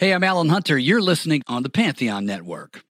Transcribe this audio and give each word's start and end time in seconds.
Hey, 0.00 0.14
I'm 0.14 0.24
Alan 0.24 0.48
Hunter. 0.48 0.78
You're 0.78 1.02
listening 1.02 1.42
on 1.46 1.62
the 1.62 1.68
Pantheon 1.68 2.24
Network. 2.24 2.82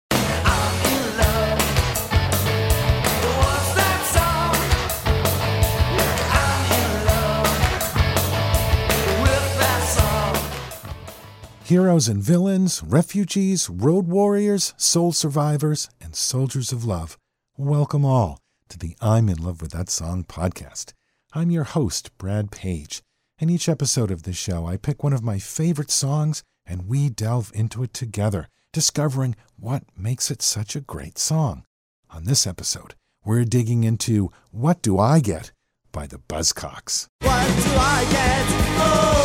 Heroes 11.64 12.06
and 12.06 12.22
villains, 12.22 12.80
refugees, 12.84 13.68
road 13.68 14.06
warriors, 14.06 14.72
soul 14.76 15.12
survivors, 15.12 15.90
and 16.00 16.14
soldiers 16.14 16.70
of 16.70 16.84
love. 16.84 17.18
Welcome 17.56 18.04
all 18.04 18.38
to 18.68 18.78
the 18.78 18.94
I'm 19.00 19.28
in 19.28 19.42
Love 19.42 19.60
with 19.60 19.72
That 19.72 19.90
Song 19.90 20.22
podcast. 20.22 20.92
I'm 21.32 21.50
your 21.50 21.64
host, 21.64 22.16
Brad 22.18 22.52
Page. 22.52 23.02
In 23.40 23.50
each 23.50 23.68
episode 23.68 24.12
of 24.12 24.22
this 24.22 24.36
show, 24.36 24.64
I 24.64 24.76
pick 24.76 25.02
one 25.02 25.12
of 25.12 25.24
my 25.24 25.40
favorite 25.40 25.90
songs 25.90 26.44
and 26.70 26.86
we 26.86 27.10
delve 27.10 27.50
into 27.52 27.82
it 27.82 27.92
together, 27.92 28.48
discovering 28.72 29.34
what 29.58 29.82
makes 29.98 30.30
it 30.30 30.40
such 30.40 30.76
a 30.76 30.80
great 30.80 31.18
song. 31.18 31.64
On 32.10 32.24
this 32.24 32.46
episode, 32.46 32.94
we're 33.24 33.44
digging 33.44 33.82
into 33.82 34.30
What 34.52 34.80
Do 34.80 34.98
I 34.98 35.18
Get 35.18 35.50
by 35.90 36.06
the 36.06 36.18
Buzzcocks. 36.18 37.08
What 37.22 37.46
do 37.46 37.72
I 37.74 38.06
get? 38.10 38.46
Oh, 38.78 39.20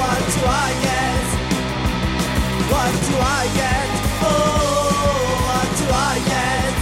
what 0.00 0.18
do 0.34 0.42
I 0.46 0.70
get? 0.86 1.24
What 2.70 2.92
do 3.08 3.16
I 3.18 3.44
get? 3.56 3.88
Oh, 4.22 5.36
what 5.48 5.68
do 5.76 5.86
I 5.92 6.18
get? 6.28 6.74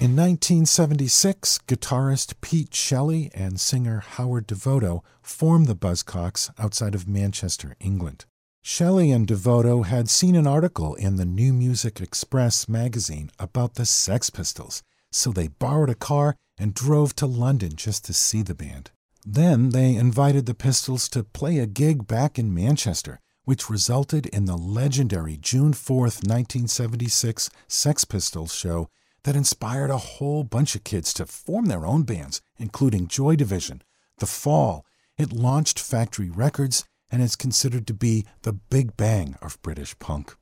In 0.00 0.14
1976, 0.14 1.58
guitarist 1.66 2.34
Pete 2.40 2.72
Shelley 2.72 3.30
and 3.34 3.58
singer 3.58 3.98
Howard 4.00 4.46
Devoto 4.46 5.02
formed 5.22 5.66
the 5.66 5.74
Buzzcocks 5.74 6.50
outside 6.56 6.94
of 6.94 7.08
Manchester, 7.08 7.74
England. 7.80 8.26
Shelley 8.66 9.10
and 9.10 9.26
Devoto 9.26 9.84
had 9.84 10.08
seen 10.08 10.34
an 10.34 10.46
article 10.46 10.94
in 10.94 11.16
the 11.16 11.26
New 11.26 11.52
Music 11.52 12.00
Express 12.00 12.66
magazine 12.66 13.30
about 13.38 13.74
the 13.74 13.84
Sex 13.84 14.30
Pistols, 14.30 14.82
so 15.12 15.30
they 15.30 15.48
borrowed 15.48 15.90
a 15.90 15.94
car 15.94 16.34
and 16.56 16.72
drove 16.72 17.14
to 17.16 17.26
London 17.26 17.76
just 17.76 18.06
to 18.06 18.14
see 18.14 18.40
the 18.40 18.54
band. 18.54 18.90
Then 19.22 19.68
they 19.68 19.94
invited 19.94 20.46
the 20.46 20.54
Pistols 20.54 21.10
to 21.10 21.24
play 21.24 21.58
a 21.58 21.66
gig 21.66 22.06
back 22.06 22.38
in 22.38 22.54
Manchester, 22.54 23.20
which 23.44 23.68
resulted 23.68 24.24
in 24.28 24.46
the 24.46 24.56
legendary 24.56 25.36
June 25.36 25.74
4th, 25.74 26.26
1976 26.26 27.50
Sex 27.68 28.04
Pistols 28.06 28.54
show 28.54 28.88
that 29.24 29.36
inspired 29.36 29.90
a 29.90 29.98
whole 29.98 30.42
bunch 30.42 30.74
of 30.74 30.84
kids 30.84 31.12
to 31.12 31.26
form 31.26 31.66
their 31.66 31.84
own 31.84 32.04
bands, 32.04 32.40
including 32.56 33.08
Joy 33.08 33.36
Division, 33.36 33.82
The 34.20 34.26
Fall. 34.26 34.86
It 35.18 35.34
launched 35.34 35.78
Factory 35.78 36.30
Records 36.30 36.86
and 37.14 37.22
is 37.22 37.36
considered 37.36 37.86
to 37.86 37.94
be 37.94 38.26
the 38.42 38.52
big 38.52 38.96
bang 38.96 39.36
of 39.40 39.62
British 39.62 39.96
punk. 40.00 40.34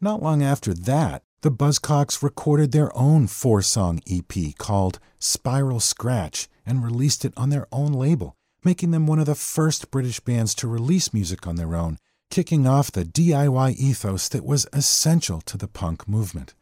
Not 0.00 0.22
long 0.22 0.40
after 0.40 0.72
that, 0.72 1.24
the 1.42 1.50
Buzzcocks 1.50 2.22
recorded 2.22 2.70
their 2.70 2.96
own 2.96 3.26
four 3.26 3.60
song 3.60 3.98
EP 4.08 4.56
called 4.56 5.00
Spiral 5.18 5.80
Scratch 5.80 6.48
and 6.64 6.84
released 6.84 7.24
it 7.24 7.34
on 7.36 7.50
their 7.50 7.66
own 7.72 7.92
label, 7.92 8.36
making 8.62 8.92
them 8.92 9.08
one 9.08 9.18
of 9.18 9.26
the 9.26 9.34
first 9.34 9.90
British 9.90 10.20
bands 10.20 10.54
to 10.54 10.68
release 10.68 11.12
music 11.12 11.44
on 11.44 11.56
their 11.56 11.74
own, 11.74 11.98
kicking 12.30 12.68
off 12.68 12.92
the 12.92 13.04
DIY 13.04 13.74
ethos 13.76 14.28
that 14.28 14.44
was 14.44 14.68
essential 14.72 15.40
to 15.40 15.56
the 15.56 15.66
punk 15.66 16.06
movement. 16.06 16.54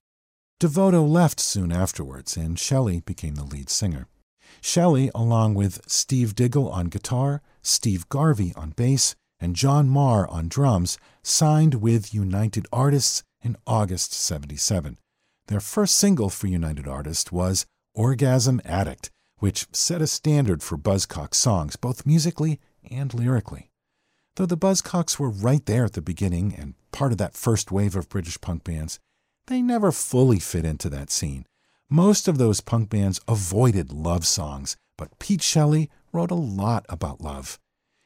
Devoto 0.59 1.07
left 1.07 1.39
soon 1.39 1.71
afterwards, 1.71 2.35
and 2.35 2.59
Shelley 2.59 3.01
became 3.01 3.35
the 3.35 3.45
lead 3.45 3.69
singer. 3.69 4.07
Shelley, 4.61 5.11
along 5.15 5.55
with 5.55 5.81
Steve 5.87 6.35
Diggle 6.35 6.69
on 6.69 6.87
guitar, 6.87 7.43
Steve 7.63 8.09
Garvey 8.09 8.53
on 8.57 8.71
bass, 8.71 9.15
and 9.41 9.55
John 9.55 9.89
Maher 9.89 10.29
on 10.29 10.49
drums, 10.49 10.99
signed 11.23 11.75
with 11.75 12.15
United 12.15 12.67
Artists 12.73 13.23
in 13.43 13.57
August 13.67 14.13
77. 14.13 14.99
Their 15.47 15.61
first 15.61 15.97
single 15.97 16.29
for 16.29 16.47
United 16.47 16.87
Artists 16.87 17.33
was 17.33 17.67
Orgasm 17.95 18.61
Addict, 18.65 19.11
which 19.39 19.67
set 19.73 20.03
a 20.03 20.07
standard 20.07 20.63
for 20.63 20.77
Buzzcocks 20.77 21.35
songs, 21.35 21.77
both 21.77 22.07
musically 22.07 22.61
and 22.91 23.15
lyrically. 23.15 23.71
Though 24.37 24.47
the 24.47 24.57
Buzzcocks 24.57 25.19
were 25.19 25.31
right 25.31 25.65
there 25.67 25.85
at 25.85 25.95
the 25.95 26.03
beginning 26.03 26.55
and 26.55 26.75
part 26.93 27.13
of 27.13 27.19
that 27.19 27.35
first 27.35 27.73
wave 27.73 27.97
of 27.97 28.09
British 28.09 28.41
punk 28.41 28.65
bands, 28.65 28.99
they 29.47 29.63
never 29.63 29.91
fully 29.91 30.39
fit 30.39 30.65
into 30.65 30.89
that 30.91 31.11
scene. 31.11 31.47
Most 31.91 32.29
of 32.29 32.37
those 32.37 32.61
punk 32.61 32.91
bands 32.91 33.19
avoided 33.27 33.93
love 33.95 34.27
songs, 34.27 34.77
but 34.99 35.19
Pete 35.19 35.43
Shelley 35.43 35.89
wrote 36.13 36.31
a 36.31 36.35
lot 36.35 36.85
about 36.91 37.23
love. 37.23 37.59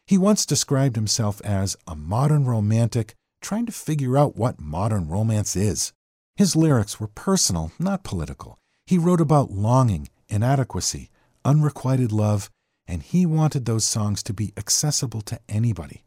He 0.07 0.17
once 0.17 0.47
described 0.47 0.95
himself 0.95 1.41
as 1.43 1.77
a 1.85 1.97
modern 1.97 2.45
romantic 2.45 3.15
trying 3.41 3.67
to 3.67 3.73
figure 3.73 4.17
out 4.17 4.37
what 4.37 4.61
modern 4.61 5.09
romance 5.09 5.57
is. 5.57 5.93
His 6.37 6.55
lyrics 6.55 7.01
were 7.01 7.09
personal, 7.09 7.73
not 7.81 8.05
political. 8.05 8.61
He 8.87 8.99
wrote 8.99 9.21
about 9.21 9.51
longing, 9.51 10.09
inadequacy, 10.29 11.11
unrequited 11.45 12.13
love, 12.13 12.51
and 12.87 13.03
he 13.03 13.27
wanted 13.27 13.65
those 13.65 13.85
songs 13.85 14.23
to 14.23 14.33
be 14.33 14.53
accessible 14.57 15.23
to 15.23 15.41
anybody. 15.49 16.05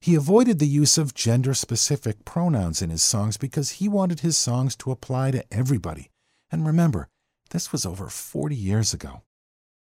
He 0.00 0.14
avoided 0.14 0.60
the 0.60 0.68
use 0.68 0.96
of 0.96 1.14
gender 1.14 1.54
specific 1.54 2.24
pronouns 2.24 2.80
in 2.80 2.90
his 2.90 3.02
songs 3.02 3.36
because 3.36 3.72
he 3.72 3.88
wanted 3.88 4.20
his 4.20 4.38
songs 4.38 4.76
to 4.76 4.92
apply 4.92 5.32
to 5.32 5.44
everybody. 5.52 6.10
And 6.50 6.66
remember, 6.66 7.08
this 7.50 7.72
was 7.72 7.86
over 7.86 8.08
40 8.08 8.54
years 8.54 8.92
ago. 8.92 9.22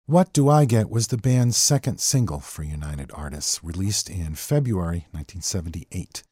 What 0.06 0.32
Do 0.32 0.48
I 0.48 0.66
Get 0.66 0.90
was 0.90 1.06
the 1.06 1.16
band's 1.16 1.56
second 1.56 1.98
single 1.98 2.40
for 2.40 2.62
United 2.62 3.10
Artists, 3.14 3.64
released 3.64 4.10
in 4.10 4.34
February 4.34 5.06
1978. 5.12 6.22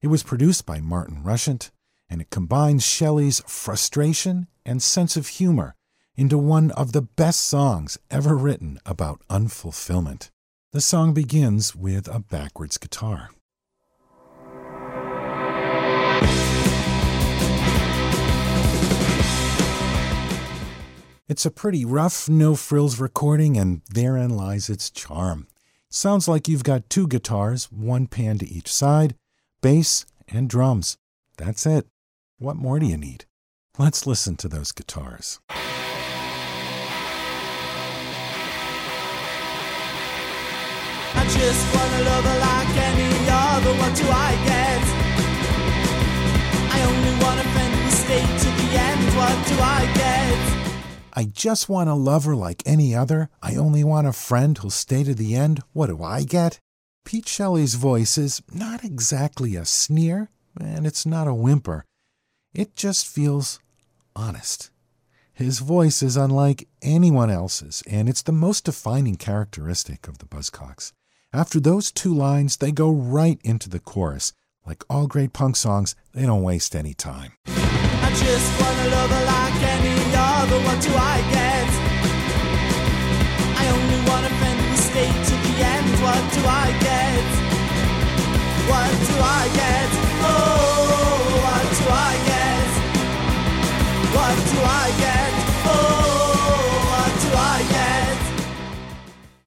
It 0.00 0.08
was 0.08 0.24
produced 0.24 0.66
by 0.66 0.80
Martin 0.80 1.22
Rushent, 1.22 1.70
and 2.10 2.20
it 2.20 2.30
combines 2.30 2.84
Shelley's 2.84 3.40
frustration 3.46 4.48
and 4.66 4.82
sense 4.82 5.16
of 5.16 5.28
humor 5.28 5.76
into 6.16 6.36
one 6.36 6.72
of 6.72 6.92
the 6.92 7.02
best 7.02 7.42
songs 7.42 7.96
ever 8.10 8.36
written 8.36 8.78
about 8.84 9.22
unfulfillment. 9.30 10.30
The 10.72 10.80
song 10.80 11.14
begins 11.14 11.76
with 11.76 12.08
a 12.08 12.18
backwards 12.18 12.76
guitar. 12.76 13.30
It's 21.32 21.46
a 21.46 21.50
pretty 21.50 21.82
rough, 21.86 22.28
no 22.28 22.54
frills 22.54 23.00
recording, 23.00 23.56
and 23.56 23.80
therein 23.88 24.36
lies 24.36 24.68
its 24.68 24.90
charm. 24.90 25.46
Sounds 25.88 26.28
like 26.28 26.46
you've 26.46 26.62
got 26.62 26.90
two 26.90 27.08
guitars, 27.08 27.72
one 27.72 28.06
pan 28.06 28.36
to 28.36 28.46
each 28.46 28.70
side, 28.70 29.14
bass, 29.62 30.04
and 30.28 30.46
drums. 30.46 30.98
That's 31.38 31.64
it. 31.64 31.86
What 32.38 32.56
more 32.56 32.78
do 32.78 32.84
you 32.84 32.98
need? 32.98 33.24
Let's 33.78 34.06
listen 34.06 34.36
to 34.36 34.48
those 34.48 34.72
guitars. 34.72 35.40
I 35.48 35.56
just 41.24 41.64
her 41.96 42.38
like 42.40 42.76
any 42.76 43.08
other. 43.30 43.72
What 43.80 43.96
do 43.96 44.04
I 44.04 44.36
get? 44.44 44.84
I 46.76 46.82
only 46.84 47.24
want 47.24 47.40
to 47.40 47.46
the 48.50 48.68
end. 48.76 49.16
What 49.16 49.48
do 49.48 49.56
I 49.62 49.90
get? 49.96 50.61
I 51.14 51.24
just 51.24 51.68
want 51.68 51.88
to 51.88 51.94
love 51.94 52.24
her 52.24 52.34
like 52.34 52.62
any 52.64 52.94
other. 52.94 53.28
I 53.42 53.56
only 53.56 53.84
want 53.84 54.06
a 54.06 54.12
friend 54.12 54.56
who'll 54.56 54.70
stay 54.70 55.04
to 55.04 55.14
the 55.14 55.34
end. 55.34 55.62
What 55.72 55.88
do 55.88 56.02
I 56.02 56.22
get? 56.22 56.58
Pete 57.04 57.28
Shelley's 57.28 57.74
voice 57.74 58.16
is 58.16 58.42
not 58.52 58.84
exactly 58.84 59.56
a 59.56 59.64
sneer, 59.64 60.30
and 60.58 60.86
it's 60.86 61.04
not 61.04 61.28
a 61.28 61.34
whimper. 61.34 61.84
It 62.54 62.76
just 62.76 63.06
feels 63.06 63.60
honest. 64.16 64.70
His 65.34 65.58
voice 65.58 66.02
is 66.02 66.16
unlike 66.16 66.68
anyone 66.80 67.30
else's, 67.30 67.82
and 67.86 68.08
it's 68.08 68.22
the 68.22 68.32
most 68.32 68.64
defining 68.64 69.16
characteristic 69.16 70.08
of 70.08 70.18
the 70.18 70.26
Buzzcocks. 70.26 70.92
After 71.32 71.58
those 71.58 71.90
two 71.90 72.14
lines, 72.14 72.58
they 72.58 72.72
go 72.72 72.90
right 72.90 73.40
into 73.42 73.68
the 73.68 73.80
chorus. 73.80 74.32
Like 74.66 74.84
all 74.88 75.06
great 75.06 75.32
punk 75.32 75.56
songs, 75.56 75.96
they 76.12 76.24
don't 76.24 76.42
waste 76.42 76.76
any 76.76 76.94
time. 76.94 77.32
Just 78.14 78.60
wanna 78.60 78.88
love 78.88 79.10
her 79.10 79.24
like 79.24 79.62
any 79.76 79.96
other. 80.14 80.58
What 80.66 80.78
do 80.82 80.92
I 80.94 81.18
get? 81.32 81.68
I 83.60 83.64
only 83.76 84.00
want 84.08 84.26
a 84.26 84.32
friend 84.40 84.60
who 84.60 84.76
to 85.28 85.36
the 85.46 85.54
end. 85.64 85.90
What 86.04 86.22
do 86.36 86.40
I 86.46 86.68
get? 86.88 87.24
What 88.68 88.92
do 89.08 89.14
I 89.20 89.44
get? 89.54 89.88
Oh, 90.24 90.62
what 91.46 91.64
do 91.78 91.84
I 91.88 92.14
get? 92.32 92.68
What 94.16 94.36
do 94.52 94.58
I 94.60 94.86
get? 95.04 95.32
Oh, 95.64 96.52
what 96.92 97.12
do 97.24 97.30
I 97.34 97.58
get? 97.70 98.18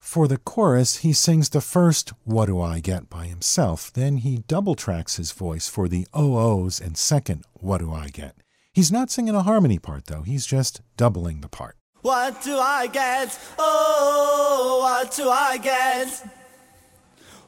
For 0.00 0.26
the 0.26 0.38
chorus, 0.38 0.96
he 0.96 1.12
sings 1.12 1.50
the 1.50 1.60
first 1.60 2.12
What 2.24 2.46
Do 2.46 2.60
I 2.60 2.80
Get 2.80 3.08
by 3.08 3.26
himself. 3.26 3.92
Then 3.92 4.18
he 4.18 4.44
double 4.48 4.74
tracks 4.74 5.16
his 5.16 5.32
voice 5.32 5.68
for 5.68 5.88
the 5.88 6.06
OOs 6.16 6.80
and 6.80 6.96
second 6.96 7.44
What 7.54 7.78
Do 7.78 7.92
I 7.92 8.08
Get. 8.08 8.45
He's 8.76 8.92
not 8.92 9.08
singing 9.08 9.34
a 9.34 9.42
harmony 9.42 9.78
part, 9.78 10.04
though. 10.04 10.20
He's 10.20 10.44
just 10.44 10.82
doubling 10.98 11.40
the 11.40 11.48
part. 11.48 11.78
What 12.02 12.42
do 12.42 12.58
I 12.58 12.88
get? 12.88 13.38
Oh, 13.58 14.80
what 14.82 15.16
do 15.16 15.30
I 15.30 15.56
get? 15.56 16.08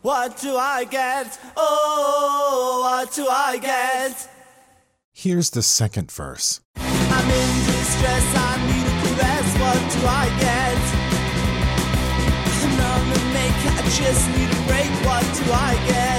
What 0.00 0.38
do 0.40 0.56
I 0.56 0.84
get? 0.84 1.38
Oh, 1.54 2.80
what 2.82 3.12
do 3.12 3.28
I 3.28 3.58
get? 3.58 4.26
Here's 5.12 5.50
the 5.50 5.60
second 5.60 6.10
verse. 6.10 6.62
I'm 6.76 7.30
in 7.30 7.66
distress, 7.66 8.26
I 8.34 8.52
need 8.64 8.86
a 8.88 8.94
caress, 9.04 9.48
what 9.60 9.80
do 9.92 10.00
I 10.06 10.26
get? 10.40 10.80
I'm 12.64 12.80
on 12.88 13.04
the 13.12 13.20
make, 13.36 13.60
I 13.68 13.82
just 14.00 14.24
need 14.32 14.48
a 14.48 14.60
break, 14.66 14.90
what 15.04 15.24
do 15.36 15.52
I 15.52 15.74
get? 15.88 16.17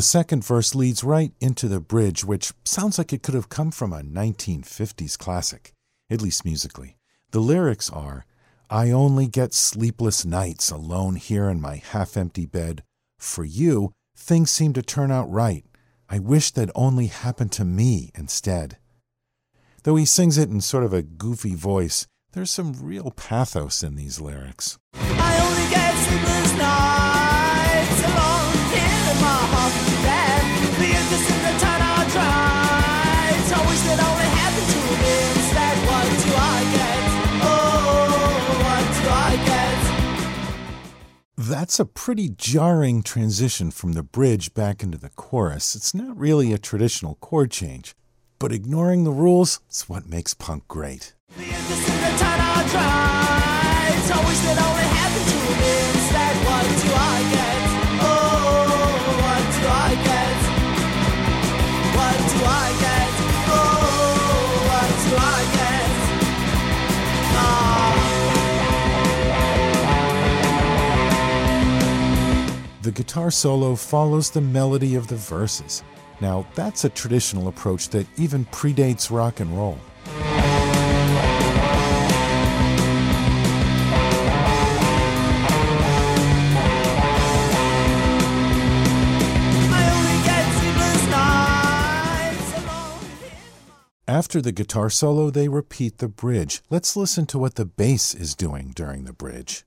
The 0.00 0.04
second 0.04 0.42
verse 0.42 0.74
leads 0.74 1.04
right 1.04 1.34
into 1.40 1.68
the 1.68 1.78
bridge, 1.78 2.24
which 2.24 2.54
sounds 2.64 2.96
like 2.96 3.12
it 3.12 3.22
could 3.22 3.34
have 3.34 3.50
come 3.50 3.70
from 3.70 3.92
a 3.92 4.00
1950s 4.00 5.18
classic, 5.18 5.74
at 6.08 6.22
least 6.22 6.42
musically. 6.42 6.96
The 7.32 7.40
lyrics 7.40 7.90
are 7.90 8.24
I 8.70 8.92
only 8.92 9.26
get 9.26 9.52
sleepless 9.52 10.24
nights 10.24 10.70
alone 10.70 11.16
here 11.16 11.50
in 11.50 11.60
my 11.60 11.76
half 11.76 12.16
empty 12.16 12.46
bed. 12.46 12.82
For 13.18 13.44
you, 13.44 13.92
things 14.16 14.50
seem 14.50 14.72
to 14.72 14.80
turn 14.80 15.10
out 15.10 15.30
right. 15.30 15.66
I 16.08 16.18
wish 16.18 16.50
that 16.52 16.70
only 16.74 17.08
happened 17.08 17.52
to 17.52 17.66
me 17.66 18.10
instead. 18.14 18.78
Though 19.82 19.96
he 19.96 20.06
sings 20.06 20.38
it 20.38 20.48
in 20.48 20.62
sort 20.62 20.84
of 20.84 20.94
a 20.94 21.02
goofy 21.02 21.54
voice, 21.54 22.06
there's 22.32 22.50
some 22.50 22.72
real 22.80 23.10
pathos 23.10 23.82
in 23.82 23.96
these 23.96 24.18
lyrics. 24.18 24.78
That's 41.70 41.78
a 41.78 41.84
pretty 41.84 42.30
jarring 42.30 43.04
transition 43.04 43.70
from 43.70 43.92
the 43.92 44.02
bridge 44.02 44.54
back 44.54 44.82
into 44.82 44.98
the 44.98 45.10
chorus. 45.10 45.76
It's 45.76 45.94
not 45.94 46.18
really 46.18 46.52
a 46.52 46.58
traditional 46.58 47.14
chord 47.20 47.52
change, 47.52 47.94
but 48.40 48.50
ignoring 48.50 49.04
the 49.04 49.12
rules 49.12 49.60
is 49.70 49.88
what 49.88 50.08
makes 50.08 50.34
punk 50.34 50.66
great. 50.66 51.14
The 72.90 73.04
guitar 73.04 73.30
solo 73.30 73.76
follows 73.76 74.30
the 74.30 74.40
melody 74.40 74.96
of 74.96 75.06
the 75.06 75.14
verses. 75.14 75.84
Now, 76.20 76.44
that's 76.56 76.84
a 76.84 76.88
traditional 76.88 77.46
approach 77.46 77.88
that 77.90 78.04
even 78.18 78.46
predates 78.46 79.12
rock 79.12 79.38
and 79.38 79.56
roll. 79.56 79.78
After 94.08 94.40
the 94.40 94.50
guitar 94.50 94.90
solo, 94.90 95.30
they 95.30 95.48
repeat 95.48 95.98
the 95.98 96.08
bridge. 96.08 96.60
Let's 96.68 96.96
listen 96.96 97.26
to 97.26 97.38
what 97.38 97.54
the 97.54 97.66
bass 97.66 98.16
is 98.16 98.34
doing 98.34 98.72
during 98.74 99.04
the 99.04 99.12
bridge. 99.12 99.64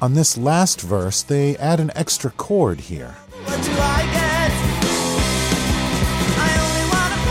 On 0.00 0.14
this 0.14 0.38
last 0.38 0.80
verse, 0.80 1.24
they 1.24 1.56
add 1.56 1.80
an 1.80 1.90
extra 1.96 2.30
chord 2.30 2.78
here. 2.78 3.16
What 3.44 3.60
do 3.64 3.72
I 3.72 4.02
get? 4.12 4.52
I 6.38 6.50
only 6.62 6.84
want 6.94 7.10
a 7.14 7.26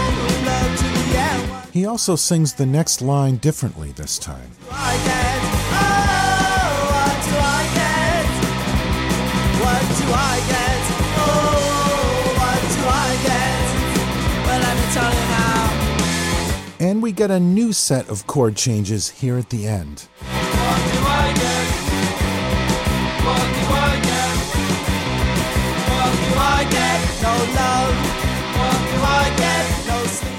love 0.46 0.76
to 0.76 0.84
the 0.84 1.18
end. 1.18 1.50
What 1.50 1.70
He 1.74 1.86
also 1.86 2.18
sings 2.18 2.56
the 2.56 2.66
next 2.66 3.02
line 3.02 3.38
differently 3.38 3.94
this 3.94 4.20
time. 4.20 4.52
do 4.60 4.68
I 4.70 4.98
get? 5.06 5.40
Oh, 5.80 6.92
what 6.92 7.18
do 7.24 7.36
I 7.40 7.64
get? 7.72 8.28
What 9.64 9.84
do 10.00 10.06
I 10.12 10.36
get? 10.52 10.84
Oh, 11.24 12.36
what 12.36 12.60
do 12.76 12.84
I 12.84 13.16
get? 13.24 13.64
Well, 14.46 14.60
let 14.60 14.76
me 14.76 14.88
tell 14.94 15.14
you 15.14 15.26
now. 15.32 16.92
And 16.92 17.02
we 17.02 17.14
get 17.14 17.32
a 17.32 17.40
new 17.40 17.72
set 17.72 18.10
of 18.10 18.28
chord 18.28 18.58
changes 18.58 19.08
here 19.08 19.38
at 19.38 19.52
the 19.52 19.68
end. 19.68 20.10
Get? 27.28 27.48
No 27.48 27.54
love. 27.56 27.96
Do 28.92 29.04
I 29.04 29.34
get? 29.38 29.88
No 29.88 30.06
sleep. 30.06 30.34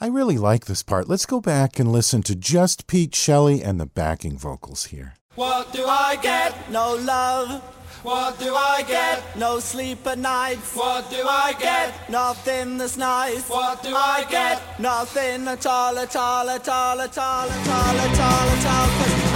I 0.00 0.06
really 0.06 0.38
like 0.38 0.66
this 0.66 0.82
part. 0.82 1.08
Let's 1.08 1.26
go 1.26 1.40
back 1.40 1.78
and 1.78 1.92
listen 1.92 2.22
to 2.24 2.34
just 2.34 2.86
Pete 2.86 3.14
Shelley 3.14 3.62
and 3.62 3.80
the 3.80 3.86
backing 3.86 4.38
vocals 4.38 4.86
here. 4.86 5.14
What 5.34 5.72
do 5.72 5.84
I 5.86 6.16
get? 6.16 6.70
No 6.70 6.94
love. 6.94 7.62
What 8.02 8.38
do 8.38 8.54
I 8.54 8.82
get? 8.86 9.36
No 9.36 9.58
sleep 9.58 10.06
at 10.06 10.18
night. 10.18 10.58
What 10.74 11.10
do 11.10 11.26
I 11.28 11.54
get? 11.58 12.08
Nothing 12.08 12.78
that's 12.78 12.96
nice. 12.96 13.48
What 13.48 13.82
do 13.82 13.94
I 13.94 14.24
get? 14.30 14.62
Nothing 14.78 15.48
at 15.48 15.66
all, 15.66 15.98
at 15.98 16.14
all, 16.14 16.48
at 16.48 16.68
all, 16.68 17.00
at 17.00 17.18
all, 17.18 17.50
at 17.50 17.68
all, 17.68 17.96
at 17.98 18.20
all, 18.20 18.48
at 18.50 18.66
all. 18.66 19.27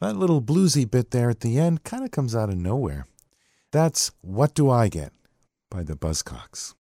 That 0.00 0.16
little 0.16 0.40
bluesy 0.40 0.90
bit 0.90 1.10
there 1.10 1.28
at 1.28 1.40
the 1.40 1.58
end 1.58 1.84
kind 1.84 2.04
of 2.04 2.10
comes 2.10 2.34
out 2.34 2.48
of 2.48 2.56
nowhere. 2.56 3.06
That's 3.70 4.10
What 4.22 4.54
Do 4.54 4.70
I 4.70 4.88
Get 4.88 5.12
by 5.70 5.82
the 5.82 5.94
Buzzcocks. 5.94 6.74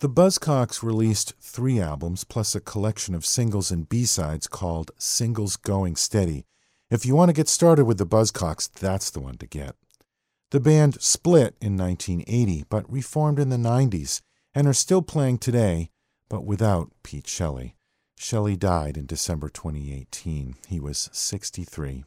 The 0.00 0.08
Buzzcocks 0.08 0.82
released 0.82 1.34
three 1.38 1.78
albums 1.78 2.24
plus 2.24 2.54
a 2.54 2.60
collection 2.60 3.14
of 3.14 3.26
singles 3.26 3.70
and 3.70 3.86
B-sides 3.86 4.48
called 4.48 4.92
Singles 4.98 5.56
Going 5.56 5.94
Steady. 5.94 6.46
If 6.90 7.04
you 7.04 7.14
want 7.14 7.28
to 7.28 7.34
get 7.34 7.48
started 7.48 7.84
with 7.84 7.98
the 7.98 8.06
Buzzcocks, 8.06 8.72
that's 8.72 9.10
the 9.10 9.20
one 9.20 9.36
to 9.38 9.46
get. 9.46 9.76
The 10.50 10.58
band 10.58 11.02
split 11.02 11.56
in 11.60 11.76
1980 11.76 12.64
but 12.70 12.90
reformed 12.90 13.38
in 13.38 13.50
the 13.50 13.58
90s 13.58 14.22
and 14.54 14.66
are 14.66 14.72
still 14.72 15.02
playing 15.02 15.36
today, 15.36 15.90
but 16.30 16.46
without 16.46 16.92
Pete 17.02 17.26
Shelley. 17.26 17.76
Shelley 18.16 18.56
died 18.56 18.96
in 18.96 19.04
December 19.04 19.50
2018. 19.50 20.54
He 20.66 20.80
was 20.80 21.10
63. 21.12 22.04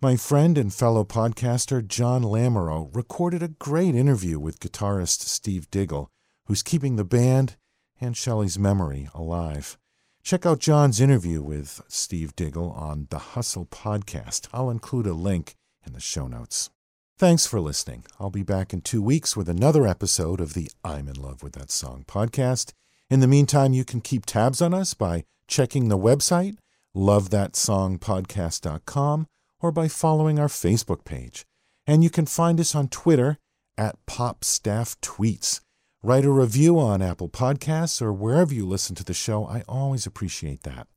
My 0.00 0.16
friend 0.16 0.58
and 0.58 0.74
fellow 0.74 1.04
podcaster 1.04 1.86
John 1.86 2.24
Lamoureux 2.24 2.94
recorded 2.94 3.42
a 3.42 3.48
great 3.48 3.94
interview 3.94 4.40
with 4.40 4.58
guitarist 4.58 5.20
Steve 5.20 5.70
Diggle, 5.70 6.10
who's 6.46 6.62
keeping 6.62 6.96
the 6.96 7.04
band 7.04 7.56
and 8.00 8.16
Shelley's 8.16 8.58
memory 8.58 9.08
alive. 9.14 9.78
Check 10.24 10.44
out 10.44 10.58
John's 10.58 11.00
interview 11.00 11.42
with 11.42 11.82
Steve 11.88 12.34
Diggle 12.34 12.72
on 12.72 13.06
the 13.10 13.18
Hustle 13.18 13.66
podcast. 13.66 14.48
I'll 14.52 14.70
include 14.70 15.06
a 15.06 15.14
link 15.14 15.54
in 15.86 15.92
the 15.92 16.00
show 16.00 16.26
notes. 16.26 16.70
Thanks 17.16 17.46
for 17.46 17.60
listening. 17.60 18.04
I'll 18.18 18.30
be 18.30 18.42
back 18.42 18.72
in 18.72 18.80
two 18.80 19.02
weeks 19.02 19.36
with 19.36 19.48
another 19.48 19.86
episode 19.86 20.40
of 20.40 20.54
the 20.54 20.68
I'm 20.84 21.06
in 21.06 21.14
Love 21.14 21.44
with 21.44 21.52
That 21.52 21.70
Song 21.70 22.04
podcast. 22.08 22.72
In 23.08 23.20
the 23.20 23.28
meantime, 23.28 23.72
you 23.72 23.84
can 23.84 24.00
keep 24.00 24.26
tabs 24.26 24.60
on 24.60 24.74
us 24.74 24.94
by 24.94 25.22
checking 25.46 25.88
the 25.88 25.98
website, 25.98 26.56
lovethatsongpodcast.com, 26.96 29.26
or 29.62 29.72
by 29.72 29.88
following 29.88 30.38
our 30.38 30.48
Facebook 30.48 31.04
page. 31.04 31.44
And 31.86 32.04
you 32.04 32.10
can 32.10 32.26
find 32.26 32.60
us 32.60 32.74
on 32.74 32.88
Twitter 32.88 33.38
at 33.78 33.96
PopStaffTweets. 34.06 35.60
Write 36.02 36.24
a 36.24 36.30
review 36.30 36.78
on 36.78 37.00
Apple 37.00 37.28
Podcasts 37.28 38.02
or 38.02 38.12
wherever 38.12 38.52
you 38.52 38.66
listen 38.66 38.94
to 38.96 39.04
the 39.04 39.14
show. 39.14 39.46
I 39.46 39.62
always 39.68 40.04
appreciate 40.04 40.64
that. 40.64 40.88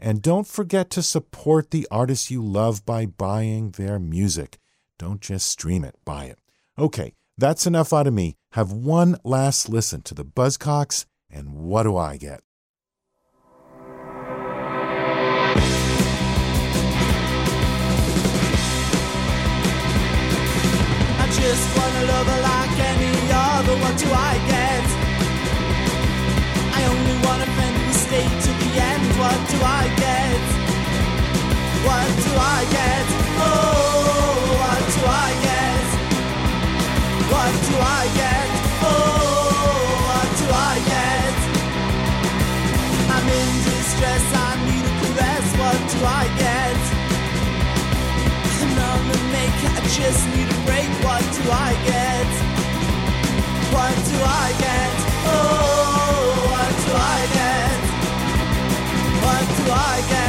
And 0.00 0.22
don't 0.22 0.46
forget 0.46 0.90
to 0.90 1.02
support 1.02 1.70
the 1.70 1.86
artists 1.90 2.30
you 2.30 2.42
love 2.42 2.84
by 2.84 3.06
buying 3.06 3.70
their 3.70 3.98
music. 3.98 4.58
Don't 4.98 5.20
just 5.20 5.48
stream 5.48 5.84
it, 5.84 5.96
buy 6.04 6.24
it. 6.24 6.38
Okay, 6.78 7.14
that's 7.36 7.66
enough 7.66 7.92
out 7.92 8.06
of 8.06 8.14
me. 8.14 8.34
Have 8.52 8.72
one 8.72 9.16
last 9.24 9.68
listen 9.68 10.02
to 10.02 10.14
the 10.14 10.24
Buzzcocks, 10.24 11.04
and 11.30 11.52
what 11.54 11.84
do 11.84 11.96
I 11.96 12.16
get? 12.16 12.40
just 21.40 21.66
want 21.76 21.94
a 22.02 22.04
lover 22.12 22.40
like 22.42 22.76
any 22.92 23.14
other. 23.30 23.76
What 23.82 23.96
do 23.98 24.08
I 24.10 24.34
get? 24.52 24.84
I 26.76 26.80
only 26.92 27.16
want 27.24 27.40
a 27.46 27.50
friend 27.54 27.76
who 27.82 27.92
stay 27.92 28.26
to 28.44 28.50
the 28.62 28.70
end. 28.90 29.06
What 29.22 29.38
do 29.52 29.58
I 29.62 29.84
get? 30.04 30.42
What 31.86 32.08
do 32.24 32.32
I 32.56 32.60
get? 32.78 33.06
Oh, 33.46 34.38
what 34.62 34.82
do 34.94 35.02
I 35.26 35.30
get? 35.48 35.86
What 37.32 37.54
do 37.68 37.74
I 37.98 38.02
get? 38.20 38.48
Oh, 38.90 39.78
what 40.08 40.28
do 40.40 40.46
I 40.70 40.76
get? 40.94 41.36
I'm 43.14 43.26
in 43.38 43.50
distress. 43.66 44.24
I 44.46 44.50
need 44.66 44.84
a 44.90 44.94
caress. 45.00 45.46
What 45.60 45.78
do 45.92 45.98
I 46.04 46.24
get? 46.38 46.57
I'm 48.78 49.02
the 49.12 49.18
make. 49.34 49.58
I 49.76 49.80
just 49.98 50.22
need 50.34 50.48
a 50.48 50.58
break. 50.66 50.90
What 51.04 51.24
do 51.36 51.42
I 51.50 51.70
get? 51.90 52.28
What 53.74 53.96
do 54.10 54.16
I 54.22 54.48
get? 54.64 54.92
Oh, 55.32 56.48
what 56.52 56.72
do 56.84 56.92
I 56.94 57.20
get? 57.38 57.78
What 59.24 59.46
do 59.58 59.72
I 59.72 60.08
get? 60.08 60.27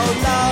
oh 0.00 0.20
no 0.22 0.47